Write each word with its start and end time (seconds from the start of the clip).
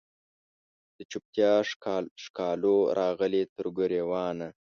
د 0.97 0.99
چوپتیا 1.11 1.53
ښکالو 2.23 2.75
راغلې 2.99 3.43
تر 3.55 3.65
ګریوانه 3.77 4.47